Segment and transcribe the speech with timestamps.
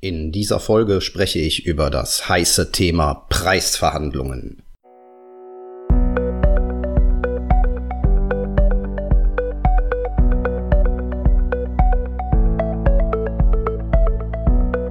[0.00, 4.62] In dieser Folge spreche ich über das heiße Thema Preisverhandlungen.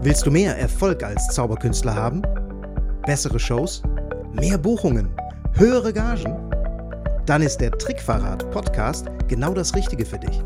[0.02, 2.22] Willst du mehr Erfolg als Zauberkünstler haben?
[3.06, 3.82] Bessere Shows?
[4.34, 5.16] Mehr Buchungen?
[5.54, 6.36] Höhere Gagen?
[7.26, 10.42] Dann ist der Trickverrat Podcast genau das Richtige für dich.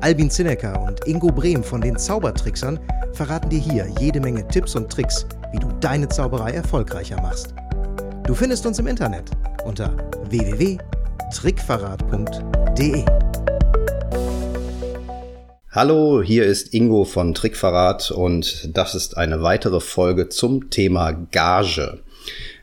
[0.00, 2.80] Albin Zinecker und Ingo Brehm von den Zaubertricksern
[3.14, 7.54] verraten dir hier jede Menge Tipps und Tricks, wie du deine Zauberei erfolgreicher machst.
[8.26, 9.30] Du findest uns im Internet
[9.64, 9.96] unter
[10.30, 13.04] www.trickverrat.de.
[15.70, 22.00] Hallo, hier ist Ingo von Trickverrat und das ist eine weitere Folge zum Thema Gage.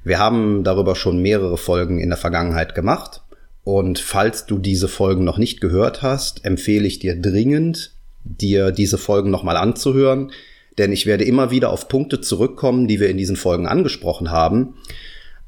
[0.03, 3.21] Wir haben darüber schon mehrere Folgen in der Vergangenheit gemacht
[3.63, 8.97] und falls du diese Folgen noch nicht gehört hast, empfehle ich dir dringend, dir diese
[8.97, 10.31] Folgen nochmal anzuhören,
[10.81, 14.73] denn ich werde immer wieder auf Punkte zurückkommen, die wir in diesen Folgen angesprochen haben.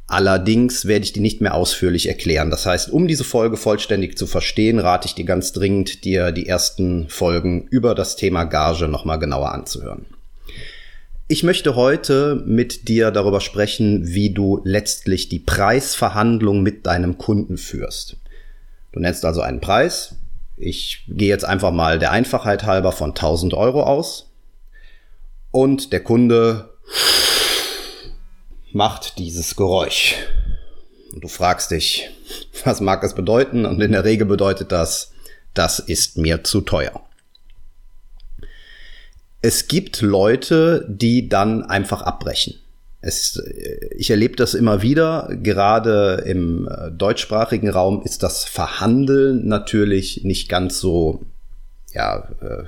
[0.08, 2.52] Allerdings werde ich die nicht mehr ausführlich erklären.
[2.52, 6.48] Das heißt, um diese Folge vollständig zu verstehen, rate ich dir ganz dringend, dir die
[6.48, 10.06] ersten Folgen über das Thema Gage nochmal genauer anzuhören.
[11.28, 17.58] Ich möchte heute mit dir darüber sprechen, wie du letztlich die Preisverhandlung mit deinem Kunden
[17.58, 18.18] führst.
[18.92, 20.16] Du nennst also einen Preis.
[20.58, 24.33] Ich gehe jetzt einfach mal der Einfachheit halber von 1000 Euro aus.
[25.54, 26.74] Und der Kunde
[28.74, 30.16] macht dieses Geräusch.
[31.14, 32.10] Und du fragst dich,
[32.66, 33.66] was mag es bedeuten?
[33.66, 35.14] Und in der Regel bedeutet das,
[35.54, 37.02] das ist mir zu teuer
[39.44, 42.56] es gibt Leute, die dann einfach abbrechen.
[43.02, 43.44] Es,
[43.92, 50.48] ich erlebe das immer wieder, gerade im äh, deutschsprachigen Raum ist das Verhandeln natürlich nicht
[50.48, 51.26] ganz so
[51.94, 52.64] ja, äh,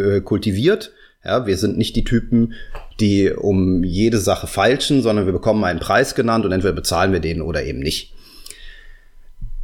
[0.00, 0.92] äh, kultiviert.
[1.24, 2.52] Ja, wir sind nicht die Typen,
[3.00, 7.20] die um jede Sache feilschen, sondern wir bekommen einen Preis genannt und entweder bezahlen wir
[7.20, 8.12] den oder eben nicht.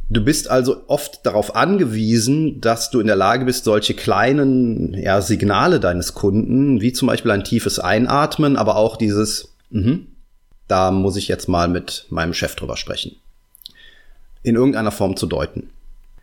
[0.09, 5.21] Du bist also oft darauf angewiesen, dass du in der Lage bist, solche kleinen ja,
[5.21, 9.99] Signale deines Kunden, wie zum Beispiel ein tiefes Einatmen, aber auch dieses, mh,
[10.67, 13.15] da muss ich jetzt mal mit meinem Chef drüber sprechen,
[14.43, 15.69] in irgendeiner Form zu deuten.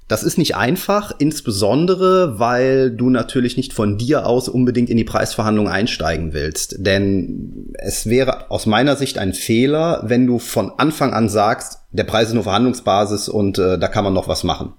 [0.08, 5.04] Das ist nicht einfach, insbesondere weil du natürlich nicht von dir aus unbedingt in die
[5.04, 6.76] Preisverhandlung einsteigen willst.
[6.78, 12.04] Denn es wäre aus meiner Sicht ein Fehler, wenn du von Anfang an sagst, der
[12.04, 14.72] Preis ist nur Verhandlungsbasis und äh, da kann man noch was machen.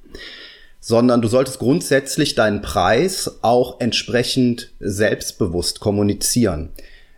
[0.79, 6.69] Sondern du solltest grundsätzlich deinen Preis auch entsprechend selbstbewusst kommunizieren.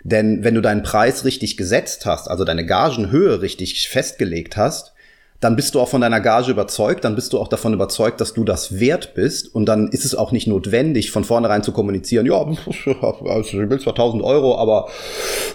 [0.04, 4.94] Denn wenn du deinen Preis richtig gesetzt hast, also deine Gagenhöhe richtig festgelegt hast,
[5.41, 8.34] dann bist du auch von deiner Gage überzeugt, dann bist du auch davon überzeugt, dass
[8.34, 12.28] du das wert bist und dann ist es auch nicht notwendig, von vornherein zu kommunizieren,
[12.28, 12.46] ja,
[13.25, 14.88] also ich will zwar 1000 Euro, aber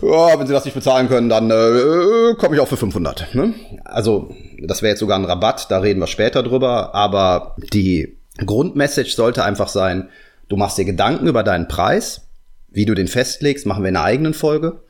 [0.03, 3.35] ja, wenn sie das nicht bezahlen können, dann äh, komme ich auch für 500.
[3.35, 3.55] Ne?
[3.85, 9.15] Also das wäre jetzt sogar ein Rabatt, da reden wir später drüber, aber die Grundmessage
[9.15, 10.09] sollte einfach sein,
[10.49, 12.23] du machst dir Gedanken über deinen Preis,
[12.69, 14.81] wie du den festlegst, machen wir in einer eigenen Folge.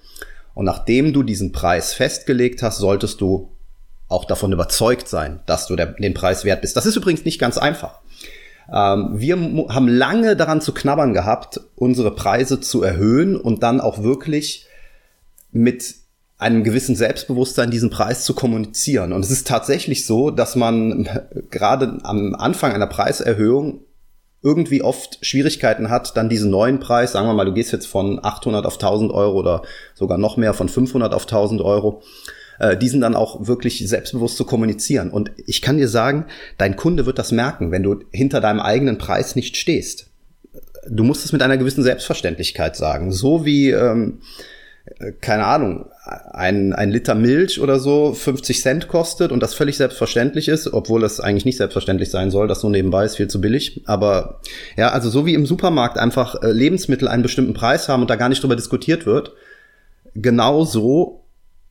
[0.55, 3.51] Und nachdem du diesen Preis festgelegt hast, solltest du
[4.09, 6.77] auch davon überzeugt sein, dass du der, den Preis wert bist.
[6.77, 8.01] Das ist übrigens nicht ganz einfach.
[8.73, 14.03] Ähm, wir haben lange daran zu knabbern gehabt, unsere Preise zu erhöhen und dann auch
[14.03, 14.67] wirklich
[15.53, 15.95] mit
[16.39, 19.13] einem gewissen Selbstbewusstsein diesen Preis zu kommunizieren.
[19.13, 21.09] Und es ist tatsächlich so, dass man
[21.51, 23.81] gerade am Anfang einer Preiserhöhung
[24.43, 28.23] irgendwie oft Schwierigkeiten hat, dann diesen neuen Preis, sagen wir mal, du gehst jetzt von
[28.23, 29.63] 800 auf 1000 Euro oder
[29.95, 32.03] sogar noch mehr von 500 auf 1000 Euro,
[32.59, 35.11] äh, diesen dann auch wirklich selbstbewusst zu kommunizieren.
[35.11, 36.27] Und ich kann dir sagen,
[36.59, 40.07] dein Kunde wird das merken, wenn du hinter deinem eigenen Preis nicht stehst.
[40.89, 43.11] Du musst es mit einer gewissen Selbstverständlichkeit sagen.
[43.13, 44.21] So wie, ähm,
[44.99, 45.87] äh, keine Ahnung,
[46.33, 51.01] ein, ein Liter Milch oder so 50 Cent kostet und das völlig selbstverständlich ist, obwohl
[51.01, 53.83] das eigentlich nicht selbstverständlich sein soll, das so nebenbei ist viel zu billig.
[53.87, 54.41] Aber
[54.77, 58.17] ja, also so wie im Supermarkt einfach äh, Lebensmittel einen bestimmten Preis haben und da
[58.17, 59.33] gar nicht drüber diskutiert wird,
[60.15, 61.26] genauso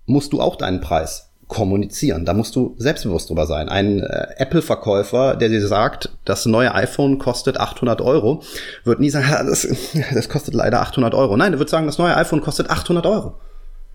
[0.05, 2.25] musst du auch deinen Preis kommunizieren.
[2.25, 3.69] Da musst du selbstbewusst drüber sein.
[3.69, 8.41] Ein äh, Apple-Verkäufer, der dir sagt, das neue iPhone kostet 800 Euro,
[8.83, 9.67] wird nie sagen, das,
[10.13, 11.37] das kostet leider 800 Euro.
[11.37, 13.35] Nein, der wird sagen, das neue iPhone kostet 800 Euro.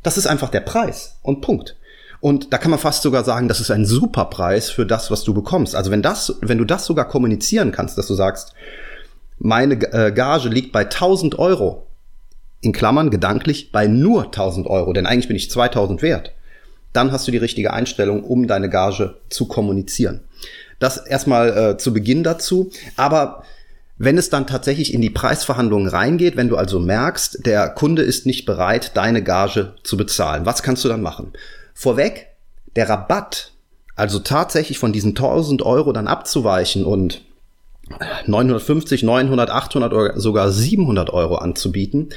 [0.03, 1.77] Das ist einfach der Preis und Punkt.
[2.21, 5.25] Und da kann man fast sogar sagen, das ist ein super Preis für das, was
[5.25, 5.75] du bekommst.
[5.75, 8.55] Also wenn das, wenn du das sogar kommunizieren kannst, dass du sagst,
[9.39, 11.87] meine äh, Gage liegt bei 1000 Euro,
[12.61, 16.33] in Klammern gedanklich bei nur 1000 Euro, denn eigentlich bin ich 2000 wert,
[16.93, 20.21] dann hast du die richtige Einstellung, um deine Gage zu kommunizieren.
[20.79, 22.71] Das erstmal äh, zu Beginn dazu.
[22.97, 23.45] Aber
[24.03, 28.25] Wenn es dann tatsächlich in die Preisverhandlungen reingeht, wenn du also merkst, der Kunde ist
[28.25, 31.35] nicht bereit, deine Gage zu bezahlen, was kannst du dann machen?
[31.75, 32.29] Vorweg,
[32.77, 33.53] der Rabatt,
[33.97, 37.21] also tatsächlich von diesen 1000 Euro dann abzuweichen und
[38.27, 42.09] 950, 900, 800 oder sogar 700 Euro anzubieten,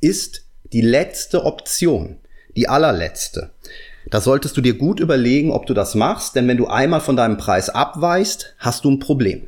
[0.00, 2.18] ist die letzte Option,
[2.56, 3.50] die allerletzte.
[4.10, 7.16] Da solltest du dir gut überlegen, ob du das machst, denn wenn du einmal von
[7.16, 9.46] deinem Preis abweichst, hast du ein Problem.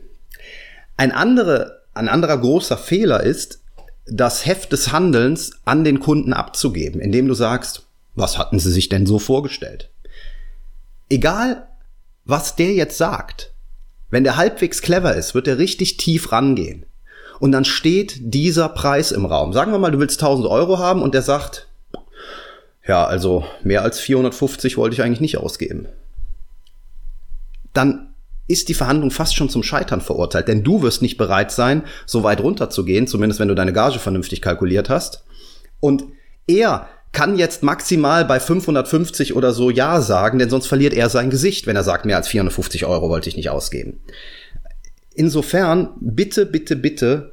[0.96, 3.60] Ein andere ein anderer großer Fehler ist,
[4.06, 8.88] das Heft des Handelns an den Kunden abzugeben, indem du sagst, was hatten sie sich
[8.88, 9.90] denn so vorgestellt?
[11.08, 11.68] Egal,
[12.24, 13.52] was der jetzt sagt,
[14.10, 16.86] wenn der halbwegs clever ist, wird er richtig tief rangehen.
[17.40, 19.52] Und dann steht dieser Preis im Raum.
[19.52, 21.68] Sagen wir mal, du willst 1000 Euro haben und der sagt,
[22.86, 25.86] ja, also mehr als 450 wollte ich eigentlich nicht ausgeben.
[27.72, 28.12] Dann
[28.48, 32.22] ist die Verhandlung fast schon zum Scheitern verurteilt, denn du wirst nicht bereit sein, so
[32.22, 35.24] weit runterzugehen, zumindest wenn du deine Gage vernünftig kalkuliert hast.
[35.80, 36.04] Und
[36.46, 41.30] er kann jetzt maximal bei 550 oder so Ja sagen, denn sonst verliert er sein
[41.30, 44.00] Gesicht, wenn er sagt, mehr als 450 Euro wollte ich nicht ausgeben.
[45.14, 47.32] Insofern, bitte, bitte, bitte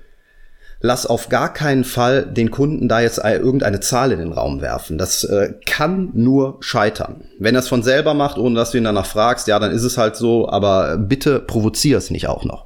[0.81, 4.97] lass auf gar keinen Fall den Kunden da jetzt irgendeine Zahl in den Raum werfen.
[4.97, 7.25] Das äh, kann nur scheitern.
[7.37, 9.83] Wenn er es von selber macht, ohne dass du ihn danach fragst, ja, dann ist
[9.83, 12.65] es halt so, aber bitte provozier es nicht auch noch.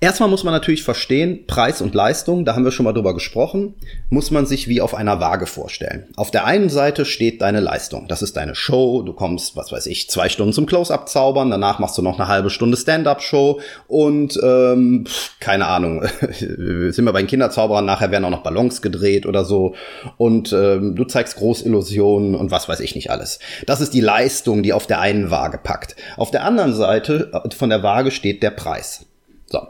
[0.00, 3.74] Erstmal muss man natürlich verstehen, Preis und Leistung, da haben wir schon mal drüber gesprochen,
[4.10, 6.06] muss man sich wie auf einer Waage vorstellen.
[6.14, 8.06] Auf der einen Seite steht deine Leistung.
[8.06, 9.02] Das ist deine Show.
[9.02, 12.28] Du kommst, was weiß ich, zwei Stunden zum Close-Up zaubern, danach machst du noch eine
[12.28, 15.04] halbe Stunde Stand-Up-Show und ähm,
[15.40, 19.74] keine Ahnung, sind wir bei den Kinderzauberern, nachher werden auch noch Ballons gedreht oder so
[20.16, 23.40] und ähm, du zeigst Großillusionen und was weiß ich nicht alles.
[23.66, 25.96] Das ist die Leistung, die auf der einen Waage packt.
[26.16, 29.04] Auf der anderen Seite äh, von der Waage steht der Preis.
[29.50, 29.68] So.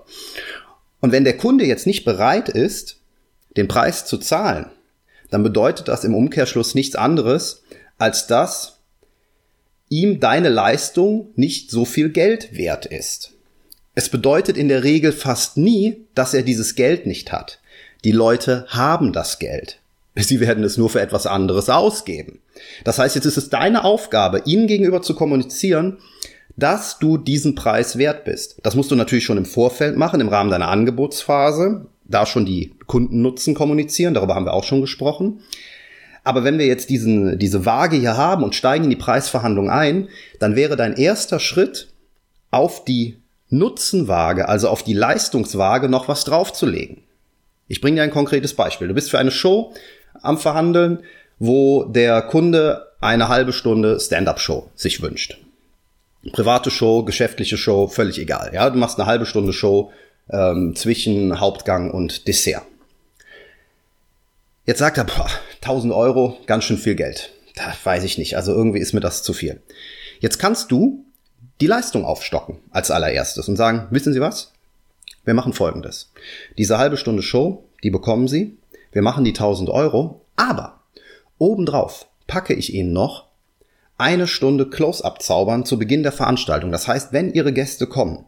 [1.01, 3.01] Und wenn der Kunde jetzt nicht bereit ist,
[3.57, 4.67] den Preis zu zahlen,
[5.31, 7.63] dann bedeutet das im Umkehrschluss nichts anderes,
[7.99, 8.81] als dass
[9.89, 13.33] ihm deine Leistung nicht so viel Geld wert ist.
[13.95, 17.61] Es bedeutet in der Regel fast nie, dass er dieses Geld nicht hat.
[18.05, 19.81] Die Leute haben das Geld.
[20.15, 22.41] Sie werden es nur für etwas anderes ausgeben.
[22.85, 25.99] Das heißt, jetzt ist es deine Aufgabe, ihnen gegenüber zu kommunizieren,
[26.59, 28.59] dass du diesen Preis wert bist.
[28.65, 32.75] Das musst du natürlich schon im Vorfeld machen, im Rahmen deiner Angebotsphase, da schon die
[32.87, 35.41] Kundennutzen kommunizieren, darüber haben wir auch schon gesprochen.
[36.25, 40.09] Aber wenn wir jetzt diesen, diese Waage hier haben und steigen in die Preisverhandlung ein,
[40.41, 41.89] dann wäre dein erster Schritt,
[42.51, 43.19] auf die
[43.51, 47.03] Nutzenwaage, also auf die Leistungswaage noch was draufzulegen.
[47.69, 48.89] Ich bringe dir ein konkretes Beispiel.
[48.89, 49.75] Du bist für eine Show
[50.23, 51.01] am Verhandeln,
[51.39, 55.39] wo der Kunde eine halbe Stunde Stand-up-Show sich wünscht
[56.33, 58.51] private Show, geschäftliche Show, völlig egal.
[58.53, 59.93] Ja, du machst eine halbe Stunde Show
[60.31, 62.63] ähm, zwischen Hauptgang und Dessert.
[64.67, 65.31] Jetzt sagt er, boah,
[65.63, 67.31] 1000 Euro, ganz schön viel Geld.
[67.55, 68.37] Da weiß ich nicht.
[68.37, 69.63] Also irgendwie ist mir das zu viel.
[70.21, 71.05] Jetzt kannst du
[71.61, 74.53] die Leistung aufstocken als allererstes und sagen, wissen Sie was?
[75.25, 76.13] Wir machen Folgendes.
[76.59, 78.57] Diese halbe Stunde Show, die bekommen Sie.
[78.93, 80.21] Wir machen die 1000 Euro.
[80.37, 80.81] Aber
[81.39, 83.28] obendrauf packe ich Ihnen noch
[83.99, 86.73] eine Stunde Close-up zaubern zu Beginn der Veranstaltung.
[86.73, 88.25] Das heißt, wenn Ihre Gäste kommen,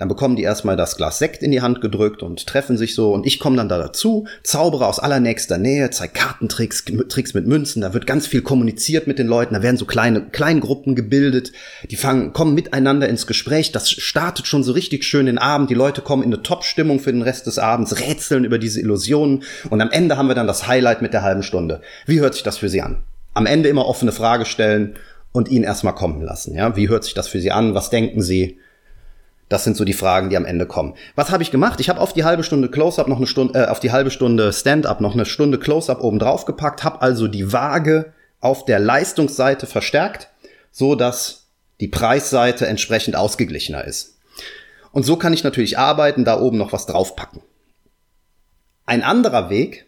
[0.00, 3.12] dann bekommen die erstmal das Glas Sekt in die Hand gedrückt und treffen sich so
[3.12, 7.82] und ich komme dann da dazu, zaubere aus allernächster Nähe, zeige Kartentricks, Tricks mit Münzen,
[7.82, 11.52] da wird ganz viel kommuniziert mit den Leuten, da werden so kleine Kleingruppen gebildet,
[11.90, 15.74] die fangen, kommen miteinander ins Gespräch, das startet schon so richtig schön den Abend, die
[15.74, 19.82] Leute kommen in eine Top-Stimmung für den Rest des Abends, rätseln über diese Illusionen und
[19.82, 21.82] am Ende haben wir dann das Highlight mit der halben Stunde.
[22.06, 23.02] Wie hört sich das für Sie an?
[23.34, 24.96] Am Ende immer offene Frage stellen
[25.32, 26.54] und ihn erstmal kommen lassen.
[26.54, 27.74] Ja, wie hört sich das für Sie an?
[27.74, 28.58] Was denken Sie?
[29.48, 30.94] Das sind so die Fragen, die am Ende kommen.
[31.16, 31.80] Was habe ich gemacht?
[31.80, 34.52] Ich habe auf die halbe Stunde Close-up noch eine Stunde, äh, auf die halbe Stunde
[34.52, 39.66] Stand-up noch eine Stunde Close-up oben drauf gepackt, habe also die Waage auf der Leistungsseite
[39.66, 40.28] verstärkt,
[40.70, 41.48] so dass
[41.80, 44.18] die Preisseite entsprechend ausgeglichener ist.
[44.92, 47.42] Und so kann ich natürlich arbeiten, da oben noch was draufpacken.
[48.86, 49.86] Ein anderer Weg,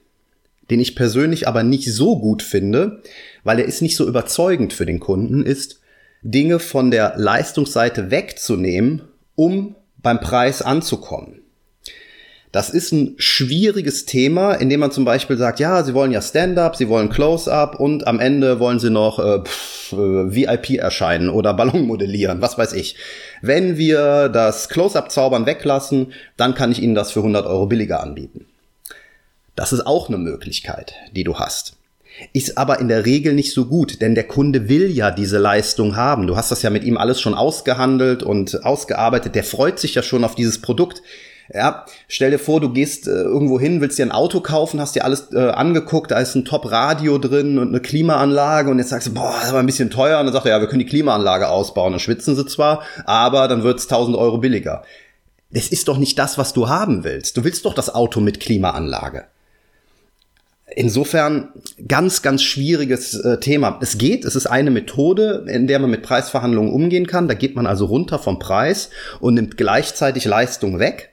[0.70, 3.02] den ich persönlich aber nicht so gut finde,
[3.44, 5.80] weil er ist nicht so überzeugend für den Kunden, ist,
[6.22, 9.02] Dinge von der Leistungsseite wegzunehmen,
[9.34, 11.42] um beim Preis anzukommen.
[12.52, 16.76] Das ist ein schwieriges Thema, indem man zum Beispiel sagt, ja, Sie wollen ja Stand-up,
[16.76, 21.54] Sie wollen Close-up und am Ende wollen Sie noch äh, pff, äh, VIP erscheinen oder
[21.54, 22.96] Ballon modellieren, was weiß ich.
[23.40, 28.44] Wenn wir das Close-up-Zaubern weglassen, dann kann ich Ihnen das für 100 Euro billiger anbieten.
[29.54, 31.76] Das ist auch eine Möglichkeit, die du hast.
[32.32, 35.96] Ist aber in der Regel nicht so gut, denn der Kunde will ja diese Leistung
[35.96, 36.26] haben.
[36.26, 39.34] Du hast das ja mit ihm alles schon ausgehandelt und ausgearbeitet.
[39.34, 41.02] Der freut sich ja schon auf dieses Produkt.
[41.52, 44.94] Ja, stell dir vor, du gehst äh, irgendwo hin, willst dir ein Auto kaufen, hast
[44.94, 49.08] dir alles äh, angeguckt, da ist ein Top-Radio drin und eine Klimaanlage und jetzt sagst
[49.08, 50.20] du, boah, das ist aber ein bisschen teuer.
[50.20, 51.92] Und dann sagt er, ja, wir können die Klimaanlage ausbauen.
[51.92, 54.82] Dann schwitzen sie zwar, aber dann wird's 1000 Euro billiger.
[55.50, 57.36] Das ist doch nicht das, was du haben willst.
[57.36, 59.26] Du willst doch das Auto mit Klimaanlage.
[60.74, 61.50] Insofern
[61.86, 63.78] ganz, ganz schwieriges äh, Thema.
[63.82, 67.28] Es geht, es ist eine Methode, in der man mit Preisverhandlungen umgehen kann.
[67.28, 71.12] Da geht man also runter vom Preis und nimmt gleichzeitig Leistung weg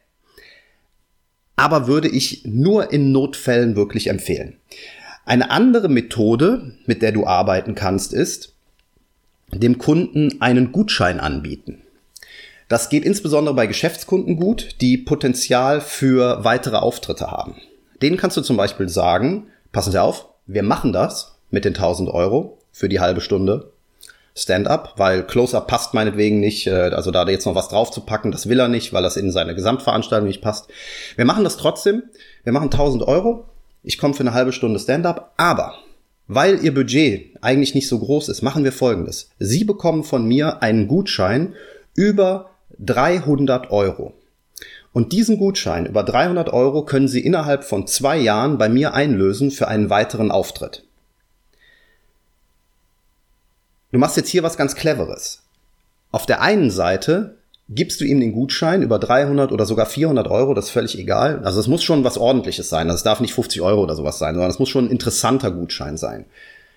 [1.59, 4.55] aber würde ich nur in Notfällen wirklich empfehlen.
[5.25, 8.53] Eine andere Methode, mit der du arbeiten kannst, ist,
[9.51, 11.81] dem Kunden einen Gutschein anbieten.
[12.69, 17.55] Das geht insbesondere bei Geschäftskunden gut, die Potenzial für weitere Auftritte haben.
[18.01, 22.09] Denen kannst du zum Beispiel sagen, passen Sie auf, wir machen das mit den 1000
[22.09, 23.71] Euro für die halbe Stunde
[24.35, 26.67] Stand-up, weil Close-up passt meinetwegen nicht.
[26.67, 29.17] Äh, also da jetzt noch was drauf zu packen, das will er nicht, weil das
[29.17, 30.69] in seine Gesamtveranstaltung nicht passt.
[31.15, 32.03] Wir machen das trotzdem.
[32.43, 33.45] Wir machen 1000 Euro.
[33.83, 35.75] Ich komme für eine halbe Stunde Stand-up, aber
[36.27, 39.31] weil Ihr Budget eigentlich nicht so groß ist, machen wir Folgendes.
[39.39, 41.55] Sie bekommen von mir einen Gutschein
[41.95, 44.13] über 300 Euro.
[44.91, 49.51] Und diesen Gutschein über 300 Euro können Sie innerhalb von zwei Jahren bei mir einlösen
[49.51, 50.83] für einen weiteren Auftritt.
[53.91, 55.43] Du machst jetzt hier was ganz Cleveres.
[56.11, 57.37] Auf der einen Seite
[57.69, 61.41] gibst du ihm den Gutschein über 300 oder sogar 400 Euro, das ist völlig egal.
[61.43, 62.87] Also es muss schon was ordentliches sein.
[62.87, 65.51] Also es darf nicht 50 Euro oder sowas sein, sondern es muss schon ein interessanter
[65.51, 66.25] Gutschein sein.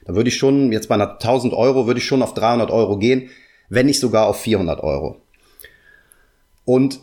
[0.04, 2.98] Da würde ich schon, jetzt bei einer 1000 Euro, würde ich schon auf 300 Euro
[2.98, 3.30] gehen,
[3.68, 5.16] wenn nicht sogar auf 400 Euro.
[6.64, 7.00] Und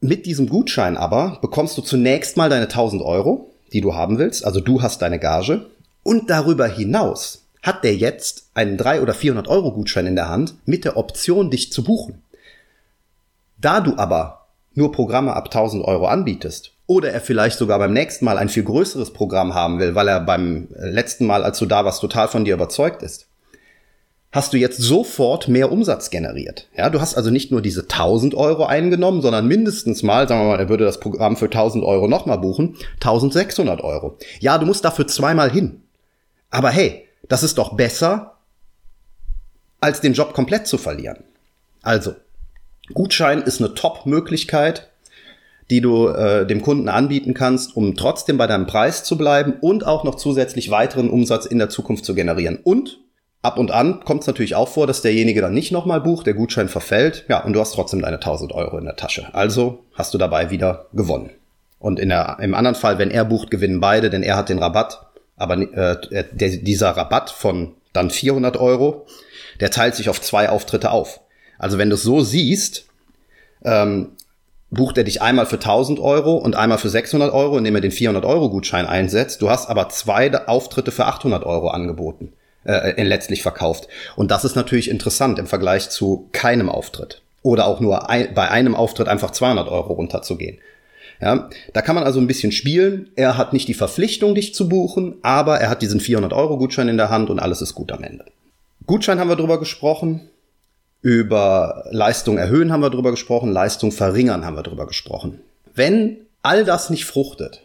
[0.00, 4.44] mit diesem Gutschein aber bekommst du zunächst mal deine 1000 Euro, die du haben willst.
[4.44, 5.66] Also du hast deine Gage.
[6.02, 10.54] Und darüber hinaus hat der jetzt einen 300 oder 400 Euro Gutschein in der Hand
[10.64, 12.22] mit der Option, dich zu buchen.
[13.60, 18.24] Da du aber nur Programme ab 1000 Euro anbietest oder er vielleicht sogar beim nächsten
[18.24, 21.84] Mal ein viel größeres Programm haben will, weil er beim letzten Mal, als du da
[21.84, 23.27] warst, total von dir überzeugt ist,
[24.30, 26.68] hast du jetzt sofort mehr Umsatz generiert.
[26.76, 30.48] Ja, du hast also nicht nur diese 1000 Euro eingenommen, sondern mindestens mal, sagen wir
[30.48, 34.18] mal, er würde das Programm für 1000 Euro nochmal buchen, 1600 Euro.
[34.40, 35.82] Ja, du musst dafür zweimal hin.
[36.50, 38.38] Aber hey, das ist doch besser,
[39.80, 41.24] als den Job komplett zu verlieren.
[41.82, 42.14] Also,
[42.92, 44.88] Gutschein ist eine Top-Möglichkeit,
[45.70, 49.86] die du äh, dem Kunden anbieten kannst, um trotzdem bei deinem Preis zu bleiben und
[49.86, 52.58] auch noch zusätzlich weiteren Umsatz in der Zukunft zu generieren.
[52.62, 52.98] Und
[53.42, 56.34] ab und an kommt es natürlich auch vor, dass derjenige dann nicht nochmal bucht, der
[56.34, 59.28] Gutschein verfällt, ja, und du hast trotzdem deine 1000 Euro in der Tasche.
[59.32, 61.30] Also hast du dabei wieder gewonnen.
[61.78, 64.58] Und in der, im anderen Fall, wenn er bucht, gewinnen beide, denn er hat den
[64.58, 69.06] Rabatt aber äh, der, dieser Rabatt von dann 400 Euro,
[69.60, 71.20] der teilt sich auf zwei Auftritte auf.
[71.58, 72.86] Also wenn du es so siehst,
[73.64, 74.10] ähm,
[74.70, 77.90] bucht er dich einmal für 1000 Euro und einmal für 600 Euro, indem er den
[77.90, 79.40] 400 Euro Gutschein einsetzt.
[79.40, 82.32] Du hast aber zwei Auftritte für 800 Euro angeboten,
[82.68, 83.88] äh, letztlich verkauft.
[84.16, 87.22] Und das ist natürlich interessant im Vergleich zu keinem Auftritt.
[87.42, 90.58] Oder auch nur ein, bei einem Auftritt einfach 200 Euro runterzugehen.
[91.20, 93.10] Ja, da kann man also ein bisschen spielen.
[93.16, 96.88] Er hat nicht die Verpflichtung, dich zu buchen, aber er hat diesen 400 Euro Gutschein
[96.88, 98.24] in der Hand und alles ist gut am Ende.
[98.86, 100.28] Gutschein haben wir drüber gesprochen.
[101.00, 103.50] Über Leistung erhöhen haben wir drüber gesprochen.
[103.50, 105.40] Leistung verringern haben wir drüber gesprochen.
[105.74, 107.62] Wenn all das nicht fruchtet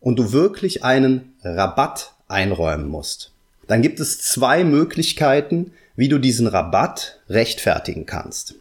[0.00, 3.33] und du wirklich einen Rabatt einräumen musst,
[3.66, 8.54] dann gibt es zwei Möglichkeiten, wie du diesen Rabatt rechtfertigen kannst.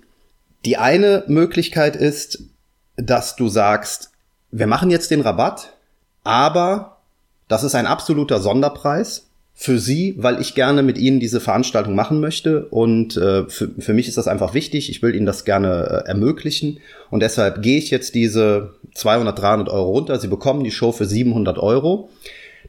[0.65, 2.43] Die eine Möglichkeit ist,
[2.95, 4.12] dass du sagst,
[4.51, 5.74] wir machen jetzt den Rabatt,
[6.24, 6.98] aber
[7.48, 12.19] das ist ein absoluter Sonderpreis für Sie, weil ich gerne mit Ihnen diese Veranstaltung machen
[12.19, 14.89] möchte und äh, für, für mich ist das einfach wichtig.
[14.89, 16.79] Ich will Ihnen das gerne äh, ermöglichen
[17.10, 20.19] und deshalb gehe ich jetzt diese 200, 300 Euro runter.
[20.19, 22.10] Sie bekommen die Show für 700 Euro.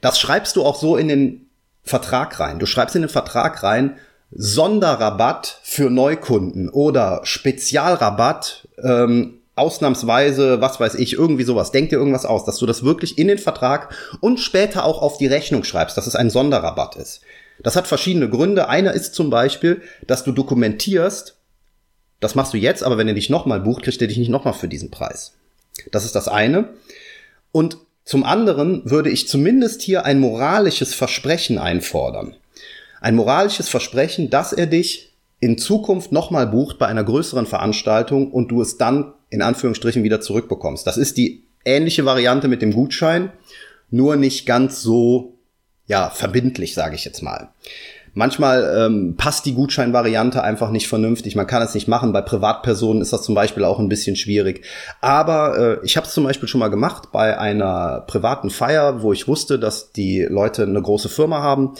[0.00, 1.43] Das schreibst du auch so in den
[1.84, 2.58] Vertrag rein.
[2.58, 3.98] Du schreibst in den Vertrag rein,
[4.30, 11.70] Sonderrabatt für Neukunden oder Spezialrabatt ähm, ausnahmsweise, was weiß ich, irgendwie sowas.
[11.70, 15.18] Denk dir irgendwas aus, dass du das wirklich in den Vertrag und später auch auf
[15.18, 17.20] die Rechnung schreibst, dass es ein Sonderrabatt ist.
[17.62, 18.68] Das hat verschiedene Gründe.
[18.68, 21.36] Einer ist zum Beispiel, dass du dokumentierst,
[22.18, 24.54] das machst du jetzt, aber wenn er dich nochmal bucht, kriegt er dich nicht nochmal
[24.54, 25.34] für diesen Preis.
[25.92, 26.70] Das ist das eine.
[27.52, 32.36] Und zum anderen würde ich zumindest hier ein moralisches Versprechen einfordern.
[33.00, 38.48] Ein moralisches Versprechen, dass er dich in Zukunft nochmal bucht bei einer größeren Veranstaltung und
[38.48, 40.86] du es dann in Anführungsstrichen wieder zurückbekommst.
[40.86, 43.32] Das ist die ähnliche Variante mit dem Gutschein,
[43.90, 45.34] nur nicht ganz so
[45.86, 47.48] ja verbindlich, sage ich jetzt mal.
[48.14, 51.34] Manchmal ähm, passt die Gutscheinvariante einfach nicht vernünftig.
[51.34, 52.12] Man kann es nicht machen.
[52.12, 54.64] Bei Privatpersonen ist das zum Beispiel auch ein bisschen schwierig.
[55.00, 59.12] Aber äh, ich habe es zum Beispiel schon mal gemacht bei einer privaten Feier, wo
[59.12, 61.74] ich wusste, dass die Leute eine große Firma haben.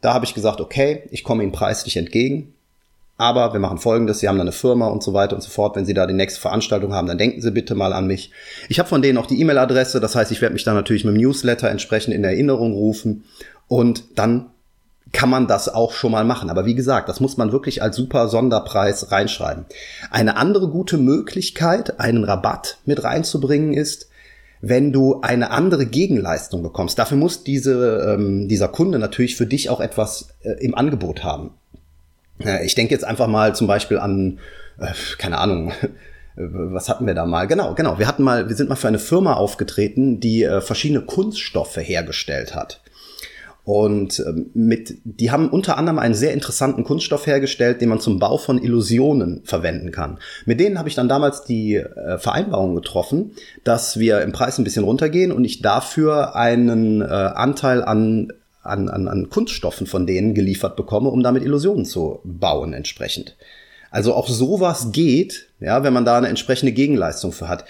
[0.00, 2.54] Da habe ich gesagt, okay, ich komme Ihnen preislich entgegen.
[3.16, 5.76] Aber wir machen Folgendes, Sie haben da eine Firma und so weiter und so fort.
[5.76, 8.30] Wenn Sie da die nächste Veranstaltung haben, dann denken Sie bitte mal an mich.
[8.68, 11.14] Ich habe von denen auch die E-Mail-Adresse, das heißt, ich werde mich dann natürlich mit
[11.14, 13.24] dem Newsletter entsprechend in Erinnerung rufen
[13.68, 14.46] und dann
[15.12, 16.50] kann man das auch schon mal machen.
[16.50, 19.66] Aber wie gesagt, das muss man wirklich als super Sonderpreis reinschreiben.
[20.10, 24.08] Eine andere gute Möglichkeit, einen Rabatt mit reinzubringen, ist,
[24.60, 26.98] wenn du eine andere Gegenleistung bekommst.
[26.98, 31.54] Dafür muss diese, ähm, dieser Kunde natürlich für dich auch etwas äh, im Angebot haben.
[32.44, 34.38] Äh, ich denke jetzt einfach mal zum Beispiel an,
[34.78, 35.72] äh, keine Ahnung,
[36.36, 37.46] was hatten wir da mal?
[37.46, 37.98] Genau, genau.
[37.98, 42.54] Wir hatten mal, wir sind mal für eine Firma aufgetreten, die äh, verschiedene Kunststoffe hergestellt
[42.54, 42.80] hat.
[43.64, 48.18] Und ähm, mit, die haben unter anderem einen sehr interessanten Kunststoff hergestellt, den man zum
[48.18, 50.18] Bau von Illusionen verwenden kann.
[50.46, 54.64] Mit denen habe ich dann damals die äh, Vereinbarung getroffen, dass wir im Preis ein
[54.64, 60.34] bisschen runtergehen und ich dafür einen äh, Anteil an an, an, an Kunststoffen von denen
[60.34, 63.36] geliefert bekomme, um damit Illusionen zu bauen entsprechend.
[63.90, 67.64] Also auch sowas geht, ja, wenn man da eine entsprechende Gegenleistung für hat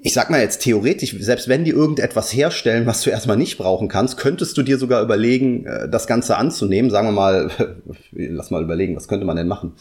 [0.00, 3.88] ich sag mal jetzt theoretisch, selbst wenn die irgendetwas herstellen, was du erstmal nicht brauchen
[3.88, 6.90] kannst, könntest du dir sogar überlegen, äh, das Ganze anzunehmen.
[6.90, 7.50] Sagen wir mal,
[8.12, 9.72] lass mal überlegen, was könnte man denn machen?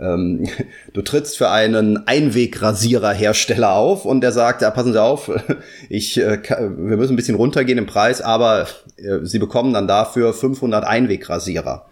[0.00, 0.48] Ähm,
[0.92, 5.30] du trittst für einen Einwegrasiererhersteller auf und der sagt, ja, passen Sie auf,
[5.88, 10.32] ich, äh, wir müssen ein bisschen runtergehen im Preis, aber äh, Sie bekommen dann dafür
[10.32, 11.86] 500 Einwegrasierer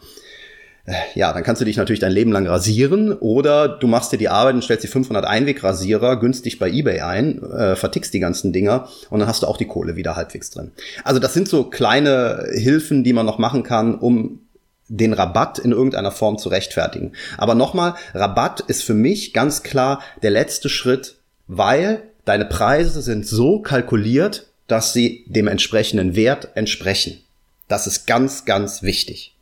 [1.15, 4.29] ja, dann kannst du dich natürlich dein Leben lang rasieren oder du machst dir die
[4.29, 8.89] Arbeit und stellst die 500 Einwegrasierer günstig bei eBay ein, äh, vertickst die ganzen Dinger
[9.11, 10.73] und dann hast du auch die Kohle wieder halbwegs drin.
[11.05, 14.41] Also das sind so kleine Hilfen, die man noch machen kann, um
[14.89, 17.13] den Rabatt in irgendeiner Form zu rechtfertigen.
[17.39, 23.27] Aber nochmal, Rabatt ist für mich ganz klar der letzte Schritt, weil deine Preise sind
[23.27, 27.21] so kalkuliert, dass sie dem entsprechenden Wert entsprechen.
[27.69, 29.37] Das ist ganz, ganz wichtig.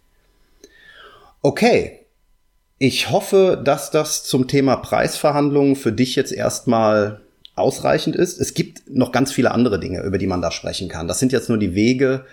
[1.42, 2.06] Okay.
[2.80, 7.22] Ich hoffe, dass das zum Thema Preisverhandlungen für dich jetzt erstmal
[7.56, 8.40] ausreichend ist.
[8.40, 11.08] Es gibt noch ganz viele andere Dinge, über die man da sprechen kann.
[11.08, 12.24] Das sind jetzt nur die Wege,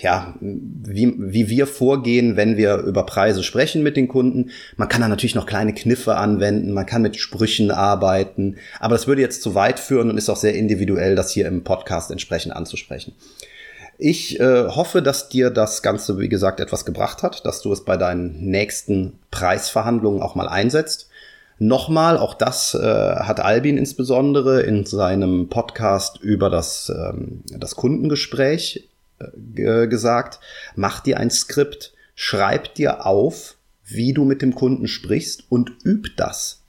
[0.00, 4.50] ja, wie, wie wir vorgehen, wenn wir über Preise sprechen mit den Kunden.
[4.76, 9.06] Man kann da natürlich noch kleine Kniffe anwenden, man kann mit Sprüchen arbeiten, aber das
[9.06, 12.56] würde jetzt zu weit führen und ist auch sehr individuell, das hier im Podcast entsprechend
[12.56, 13.14] anzusprechen.
[13.98, 17.84] Ich äh, hoffe, dass dir das Ganze, wie gesagt, etwas gebracht hat, dass du es
[17.84, 21.08] bei deinen nächsten Preisverhandlungen auch mal einsetzt.
[21.58, 28.88] Nochmal, auch das äh, hat Albin insbesondere in seinem Podcast über das, ähm, das Kundengespräch
[29.20, 30.40] äh, gesagt.
[30.74, 36.16] Mach dir ein Skript, schreib dir auf, wie du mit dem Kunden sprichst und üb
[36.16, 36.62] das.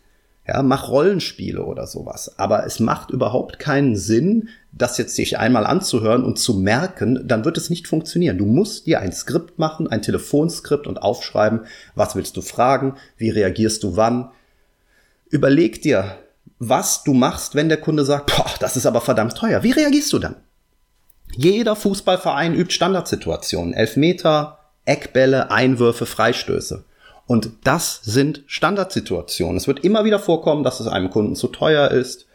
[0.47, 2.37] Ja, mach Rollenspiele oder sowas.
[2.37, 7.45] Aber es macht überhaupt keinen Sinn, das jetzt sich einmal anzuhören und zu merken, dann
[7.45, 8.39] wird es nicht funktionieren.
[8.39, 11.61] Du musst dir ein Skript machen, ein Telefonskript und aufschreiben,
[11.95, 14.31] was willst du fragen, wie reagierst du wann.
[15.29, 16.17] Überleg dir,
[16.57, 19.61] was du machst, wenn der Kunde sagt, boah, das ist aber verdammt teuer.
[19.63, 20.35] Wie reagierst du dann?
[21.35, 23.73] Jeder Fußballverein übt Standardsituationen.
[23.73, 26.83] Elfmeter, Eckbälle, Einwürfe, Freistöße.
[27.25, 29.57] Und das sind Standardsituationen.
[29.57, 32.27] Es wird immer wieder vorkommen, dass es einem Kunden zu teuer ist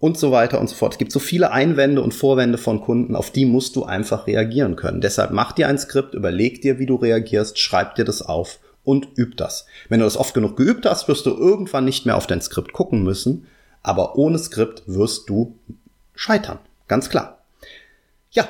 [0.00, 0.94] und so weiter und so fort.
[0.94, 4.76] Es gibt so viele Einwände und Vorwände von Kunden, auf die musst du einfach reagieren
[4.76, 5.00] können.
[5.00, 9.08] Deshalb mach dir ein Skript, überleg dir, wie du reagierst, schreib dir das auf und
[9.18, 9.66] üb das.
[9.88, 12.72] Wenn du das oft genug geübt hast, wirst du irgendwann nicht mehr auf dein Skript
[12.72, 13.46] gucken müssen,
[13.82, 15.58] aber ohne Skript wirst du
[16.14, 16.58] scheitern.
[16.86, 17.42] Ganz klar.
[18.30, 18.48] Ja,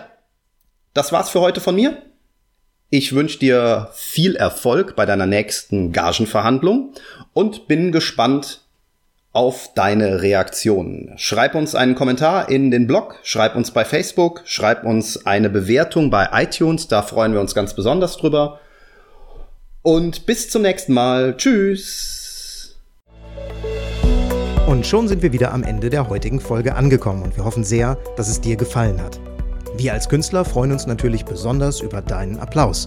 [0.95, 2.03] das war's für heute von mir.
[2.91, 6.95] Ich wünsche dir viel Erfolg bei deiner nächsten Gagenverhandlung
[7.35, 8.63] und bin gespannt
[9.39, 11.13] auf deine Reaktionen.
[11.15, 16.11] Schreib uns einen Kommentar in den Blog, schreib uns bei Facebook, schreib uns eine Bewertung
[16.11, 18.59] bei iTunes, da freuen wir uns ganz besonders drüber.
[19.83, 21.37] Und bis zum nächsten Mal.
[21.37, 22.81] Tschüss.
[24.67, 27.97] Und schon sind wir wieder am Ende der heutigen Folge angekommen und wir hoffen sehr,
[28.17, 29.21] dass es dir gefallen hat.
[29.77, 32.87] Wir als Künstler freuen uns natürlich besonders über deinen Applaus.